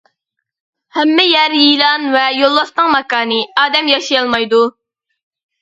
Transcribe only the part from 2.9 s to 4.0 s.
ماكانى، ئادەم